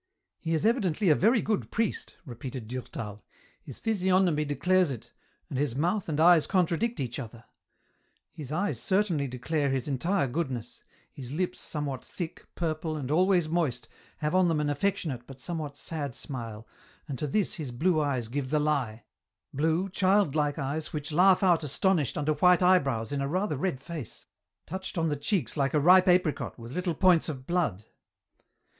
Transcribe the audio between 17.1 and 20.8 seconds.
to this his blue eyes give the lie— blue, childlike